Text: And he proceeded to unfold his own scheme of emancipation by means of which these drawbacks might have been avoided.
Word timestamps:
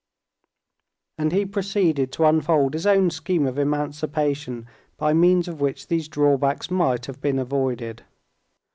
And 1.19 1.31
he 1.31 1.45
proceeded 1.45 2.11
to 2.13 2.25
unfold 2.25 2.73
his 2.73 2.87
own 2.87 3.11
scheme 3.11 3.45
of 3.45 3.59
emancipation 3.59 4.65
by 4.97 5.13
means 5.13 5.47
of 5.47 5.61
which 5.61 5.89
these 5.89 6.07
drawbacks 6.07 6.71
might 6.71 7.05
have 7.05 7.21
been 7.21 7.37
avoided. 7.37 8.01